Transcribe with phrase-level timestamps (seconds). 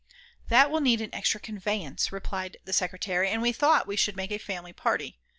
[0.47, 4.31] "That will need an extra conveyance," replied the secretary, and we thought we should make
[4.31, 5.19] a family party.